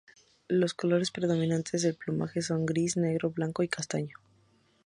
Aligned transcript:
Los 0.47 0.73
colores 0.73 1.11
predominantes 1.11 1.83
del 1.83 1.93
plumaje 1.95 2.41
son 2.41 2.61
el 2.61 2.65
gris, 2.65 2.97
negro, 2.97 3.29
blanco 3.29 3.61
y 3.61 3.67
castaño. 3.67 4.17